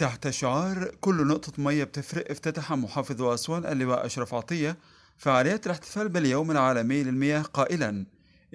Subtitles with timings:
[0.00, 4.76] تحت شعار كل نقطة مية بتفرق افتتح محافظ أسوان اللواء أشرف عطية
[5.16, 8.06] فعاليات الاحتفال باليوم العالمي للمياه قائلا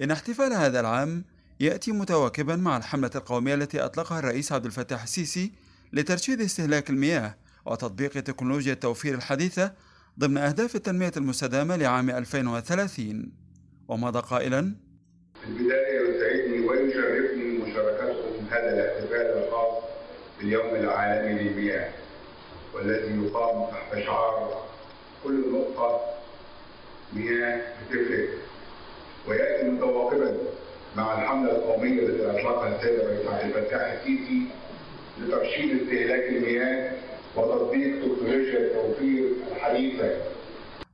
[0.02, 1.24] إن احتفال هذا العام
[1.60, 5.52] يأتي متواكبا مع الحملة القومية التي أطلقها الرئيس عبد الفتاح السيسي
[5.92, 7.36] لترشيد استهلاك المياه
[7.66, 9.72] وتطبيق تكنولوجيا التوفير الحديثة
[10.18, 13.32] ضمن أهداف التنمية المستدامة لعام 2030
[13.88, 14.74] ومضى قائلا؟
[15.42, 18.95] في البداية يسعدني ويشرفني مشاركتكم هذا
[20.40, 21.90] باليوم العالمي للمياه
[22.74, 24.64] والذي يقام تحت شعار
[25.24, 26.00] كل نقطة
[27.12, 28.28] مياه بتفرق.
[29.28, 30.36] ويأتي متواكبا
[30.96, 34.42] مع الحملة القومية التي أطلقها السيد الرئيس عبد الفتاح السيسي
[35.20, 36.92] لترشيد استهلاك المياه
[37.36, 40.16] وتطبيق تكنولوجيا التوفير الحديثة.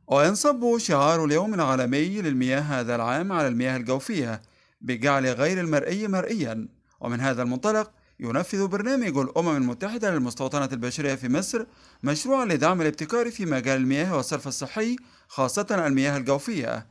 [0.06, 4.42] وينصب شعار اليوم العالمي للمياه هذا العام على المياه الجوفية
[4.80, 6.68] بجعل غير المرئي مرئيا.
[7.00, 7.90] ومن هذا المنطلق
[8.22, 11.64] ينفذ برنامج الأمم المتحدة للمستوطنة البشرية في مصر
[12.02, 14.96] مشروعا لدعم الابتكار في مجال المياه والصرف الصحي
[15.28, 16.86] خاصة المياه الجوفية.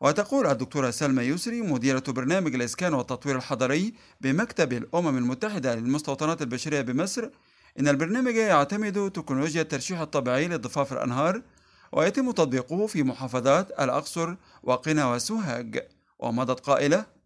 [0.00, 7.28] وتقول الدكتورة سلمى يسري مديرة برنامج الإسكان والتطوير الحضري بمكتب الأمم المتحدة للمستوطنات البشرية بمصر
[7.80, 11.42] إن البرنامج يعتمد تكنولوجيا الترشيح الطبيعي لضفاف الأنهار
[11.92, 15.86] ويتم تطبيقه في محافظات الأقصر وقنا وسوهاج.
[16.18, 17.19] ومضت قائلة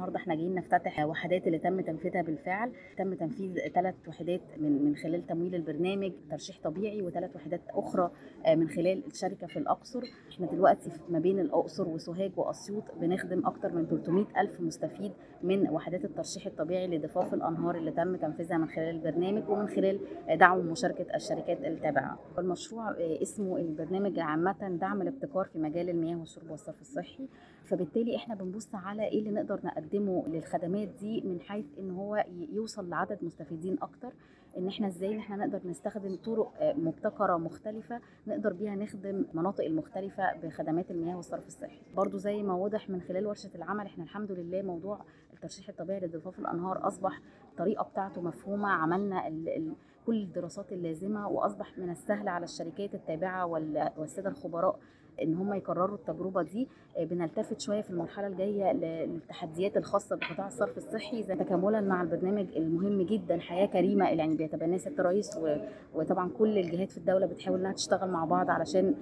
[0.00, 2.72] النهارده إحنا جايين نفتتح وحدات اللي تم تنفيذها بالفعل.
[2.98, 8.10] تم تنفيذ ثلاث وحدات من من خلال تمويل البرنامج ترشيح طبيعي وثلاث وحدات أخرى
[8.48, 10.02] من خلال الشركة في الأقصر.
[10.30, 16.04] إحنا دلوقتي ما بين الأقصر وسوهاج وأسيوط بنخدم أكثر من 300 ألف مستفيد من وحدات
[16.04, 20.00] الترشيح الطبيعي لضفاف الأنهار اللي تم تنفيذها من خلال البرنامج ومن خلال
[20.38, 22.18] دعم ومشاركه الشركات التابعة.
[22.38, 27.28] المشروع اسمه البرنامج عامة دعم الابتكار في مجال المياه والشرب والصرف الصحي.
[27.64, 32.88] فبالتالي إحنا بنبص على إيه اللي نقدر نقدمه للخدمات دي من حيث إن هو يوصل
[32.88, 34.12] لعدد مستفيدين أكتر.
[34.58, 40.36] إن إحنا إزاي إن إحنا نقدر نستخدم طرق مبتكرة مختلفة نقدر بيها نخدم المناطق المختلفة
[40.42, 41.80] بخدمات المياه والصرف الصحي.
[41.96, 45.00] برضو زي ما واضح من خلال ورشة العمل إحنا الحمد لله موضوع
[45.34, 47.20] الترشيح الطبيعي لضفاف الأنهار أصبح
[47.52, 49.72] الطريقة بتاعته مفهومة عملنا ال ال
[50.06, 53.46] كل الدراسات اللازمة وأصبح من السهل على الشركات التابعة
[53.98, 54.78] والسادة الخبراء
[55.22, 56.68] إن هم يكرروا التجربة دي
[57.00, 63.02] بنلتفت شوية في المرحلة الجاية للتحديات الخاصة بقطاع الصرف الصحي زي تكاملا مع البرنامج المهم
[63.02, 65.38] جدا حياة كريمة اللي يعني بيتبناه سياده الرئيس
[65.94, 68.94] وطبعا كل الجهات في الدولة بتحاول إنها تشتغل مع بعض علشان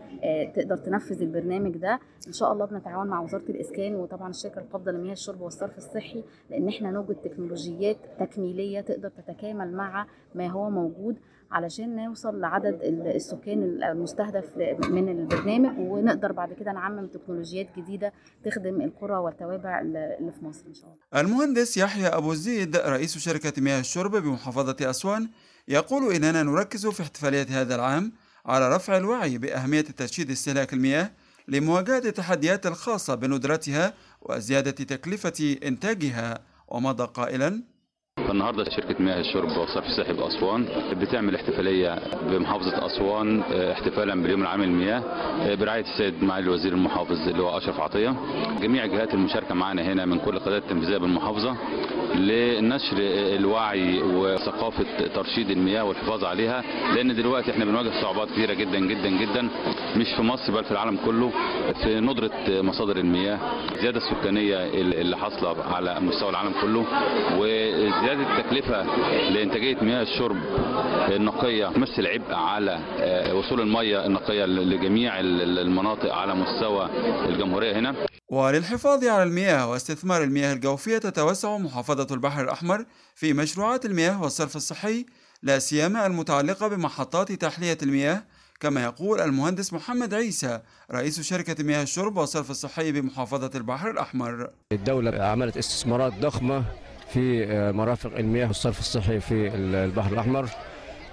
[0.54, 2.00] تقدر تنفذ البرنامج ده.
[2.28, 6.68] إن شاء الله بنتعاون مع وزارة الإسكان وطبعا الشركة القابضه لمياه الشرب والصرف الصحي لأن
[6.68, 11.16] إحنا نوجد تكنولوجيات تكميلية تقدر تتكامل مع ما هو موجود.
[11.52, 12.78] علشان نوصل لعدد
[13.14, 14.44] السكان المستهدف
[14.88, 18.12] من البرنامج ونقدر بعد كده نعمم تكنولوجيات جديدة
[18.44, 21.20] تخدم القرى والتوابع اللي في مصر إن شاء الله.
[21.22, 25.28] المهندس يحيى أبو زيد رئيس شركة مياه الشرب بمحافظة أسوان
[25.68, 28.12] يقول إننا نركز في احتفالية هذا العام
[28.46, 31.10] على رفع الوعي بأهمية ترشيد استهلاك المياه
[31.48, 37.62] لمواجهة التحديات الخاصة بندرتها وزيادة تكلفة إنتاجها ومضى قائلا
[38.36, 40.64] فالنهارده شركة مياه الشرب والصرف الصحي باسوان
[41.00, 41.98] بتعمل احتفالية
[42.30, 43.40] بمحافظة أسوان
[43.72, 45.02] احتفالا باليوم العام للمياه
[45.54, 48.16] برعاية السيد معالي الوزير المحافظ اللي هو أشرف عطية.
[48.62, 51.56] جميع الجهات المشاركة معانا هنا من كل القيادات التنفيذية بالمحافظة
[52.14, 52.96] لنشر
[53.36, 56.62] الوعي وثقافة ترشيد المياه والحفاظ عليها
[56.94, 59.48] لأن دلوقتي إحنا بنواجه صعوبات كثيرة جدا جدا جدا
[59.96, 61.32] مش في مصر بل في العالم كله
[61.82, 63.38] في ندرة مصادر المياه
[63.74, 66.84] الزيادة السكانية اللي حاصلة على مستوى العالم كله
[67.38, 68.82] وزيادة زياده التكلفة
[69.30, 70.36] لإنتاجية مياه الشرب
[71.16, 72.80] النقية تمثل عبء على
[73.34, 76.90] وصول المياه النقية لجميع المناطق على مستوى
[77.28, 77.94] الجمهورية هنا.
[78.28, 85.06] وللحفاظ على المياه واستثمار المياه الجوفية تتوسع محافظة البحر الأحمر في مشروعات المياه والصرف الصحي
[85.42, 88.22] لا سيما المتعلقة بمحطات تحلية المياه
[88.60, 90.60] كما يقول المهندس محمد عيسى
[90.92, 94.50] رئيس شركة مياه الشرب والصرف الصحي بمحافظة البحر الأحمر.
[94.72, 96.64] الدولة عملت استثمارات ضخمة
[97.08, 100.48] في مرافق المياه والصرف الصحي في البحر الأحمر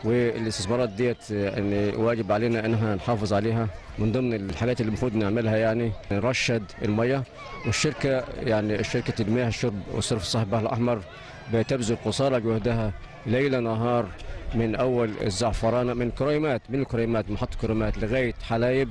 [0.03, 3.67] والاستثمارات ديت يعني واجب علينا انها نحافظ عليها.
[3.99, 7.23] من ضمن الحاجات اللي المفروض نعملها يعني نرشد المياه
[7.65, 11.01] والشركة يعني شركة المياه الشرب والصرف الصحي البحر الأحمر
[11.53, 12.91] بتبذل قصارى جهدها
[13.25, 14.05] ليل نهار
[14.55, 18.89] من أول الزعفرانة من كريمات من الكريمات محطه كريمات لغاية حلايب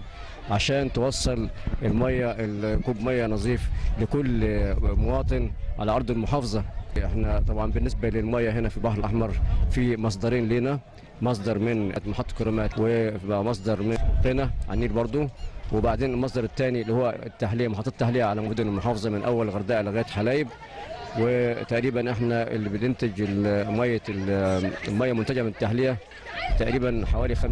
[0.51, 1.49] عشان توصل
[1.83, 3.61] المية الكوب مية نظيف
[4.01, 4.41] لكل
[4.83, 6.65] مواطن على أرض المحافظة.
[6.99, 9.31] إحنا طبعا بالنسبة للمية هنا في البحر الأحمر
[9.71, 10.81] في مصدرين لنا
[11.23, 15.29] مصدر من محطة كريمات ومصدر من قنا على النيل برضو.
[15.73, 20.05] وبعدين المصدر الثاني اللي هو التحلية محطة التحلية على مدن المحافظة من أول الغردقه لغاية
[20.05, 20.49] حلايب.
[21.19, 24.03] وتقريبا إحنا اللي بننتج المية
[24.89, 25.97] المية منتجة من التحلية
[26.59, 27.45] تقريبا حوالي 50%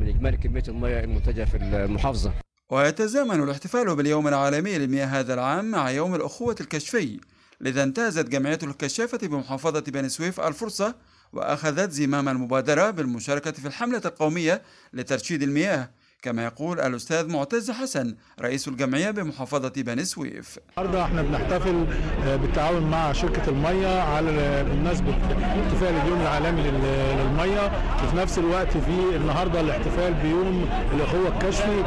[0.00, 2.32] من إجمالي كمية المية المنتجة في المحافظة.
[2.70, 7.20] ويتزامن الاحتفال باليوم العالمي للمياه هذا العام مع يوم الأخوة الكشفي.
[7.60, 10.94] لذا انتهزت جمعية الكشافة بمحافظة بني سويف الفرصة
[11.32, 14.62] وأخذت زمام المبادرة بالمشاركة في الحملة القومية
[14.92, 15.90] لترشيد المياه.
[16.22, 20.58] كما يقول الأستاذ معتز حسن رئيس الجمعية بمحافظة بني سويف.
[20.78, 21.86] النهارده إحنا بنحتفل
[22.26, 27.72] بالتعاون مع شركة المية على بمناسبة احتفال اليوم العالمي للمية.
[28.04, 31.84] وفي نفس الوقت في النهارده الاحتفال بيوم الأخوة الكشفي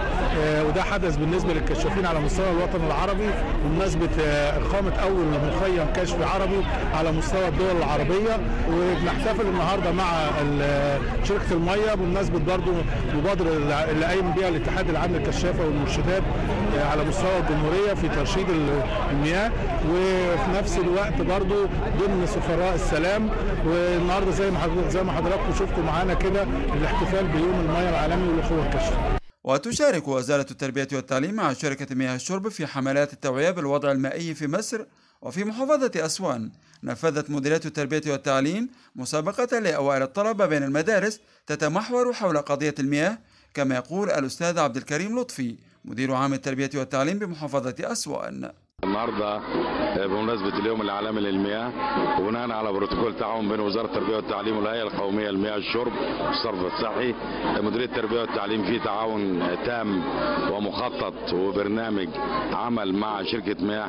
[0.67, 3.29] وده حدث بالنسبة للكشافين على مستوى الوطن العربي.
[3.65, 8.39] بمناسبة إقامة أول مخيم كشفي عربي على مستوى الدول العربية.
[8.69, 10.29] وبنحتفل النهارده مع
[11.23, 11.93] شركة المية.
[11.95, 12.71] بمناسبة برضو
[13.15, 13.49] مبادرة
[13.91, 16.23] اللي قايم بها الاتحاد العام للكشافة والمرشدات
[16.77, 18.49] على مستوى الجمهورية في ترشيد
[19.11, 19.51] المياه
[19.89, 21.65] وفي نفس الوقت برضو
[21.99, 23.29] ضمن سفراء السلام
[23.65, 29.17] والنهاردة زي ما زي ما حضراتكم شفتوا معانا كده الاحتفال بيوم المياه العالمي والاخوه الكشفيه.
[29.43, 34.81] وتشارك وزارة التربية والتعليم مع شركة مياه الشرب في حملات التوعية بالوضع المائي في مصر
[35.21, 36.51] وفي محافظة أسوان
[36.83, 43.17] نفذت مديرية التربية والتعليم مسابقة لأوائل الطلبة بين المدارس تتمحور حول قضية المياه
[43.53, 45.55] كما يقول الأستاذ عبد الكريم لطفي
[45.85, 48.51] مدير عام التربية والتعليم بمحافظة أسوان.
[48.83, 49.39] النهارده
[50.07, 51.71] بمناسبة اليوم العالمي للمياه
[52.19, 55.91] وبناء على بروتوكول تعاون بين وزارة التربية والتعليم والهيئة القومية للمياه الشرب
[56.27, 57.13] والصرف الصحي
[57.63, 60.03] مديرية التربية والتعليم في تعاون تام
[60.51, 62.07] ومخطط وبرنامج
[62.53, 63.87] عمل مع شركة مياه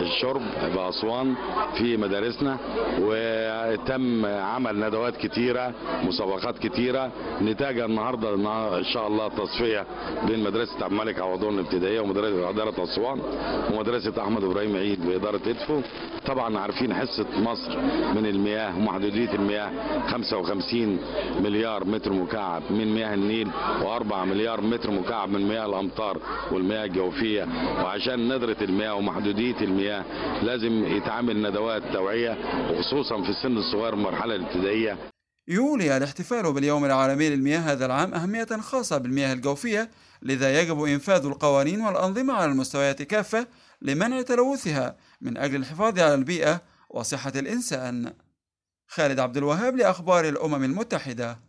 [0.00, 0.42] الشرب
[0.74, 1.34] بأسوان
[1.78, 2.56] في مدارسنا
[3.00, 5.72] وتم عمل ندوات كتيرة
[6.04, 7.10] مسابقات كتيرة
[7.42, 8.34] نتاجها النهارده
[8.78, 9.86] إن شاء الله تصفية
[10.26, 13.20] بين مدرسة عبد الملك عوضون الابتدائية ومدرسه اداره أسوان
[13.74, 15.80] ومدرسة احمد إبراهيم عيد بإدارة إدفو.
[16.26, 17.78] طبعا عارفين حصة مصر
[18.14, 19.70] من المياه ومحدوديه المياه
[20.08, 20.98] 55
[21.40, 22.62] مليار متر مكعب.
[22.70, 23.50] من مياه النيل
[23.82, 26.20] و4 مليار متر مكعب من مياه الأمطار
[26.52, 27.48] والمياه الجوفية.
[27.82, 30.04] وعشان ندره المياه ومحدوديه المياه
[30.42, 32.36] لازم يتعمل ندوات توعية
[32.70, 34.96] وخصوصا في السن الصغير المرحلة الابتدائية.
[35.48, 39.90] يولي الاحتفال باليوم العالمي للمياه هذا العام أهمية خاصة بالمياه الجوفية
[40.22, 43.46] لذا يجب إنفاذ القوانين والأنظمة على المستويات كافة
[43.82, 48.12] لمنع تلوثها من أجل الحفاظ على البيئة وصحة الإنسان.
[48.86, 51.47] خالد عبد الوهاب لأخبار الأمم المتحدة